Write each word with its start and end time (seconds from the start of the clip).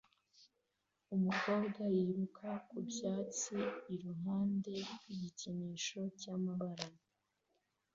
Umukobwa 1.15 1.81
yiruka 1.95 2.49
ku 2.67 2.77
byatsi 2.89 3.57
iruhande 3.93 4.73
rw 4.93 5.05
igikinisho 5.13 5.99
cyamabara 6.19 6.87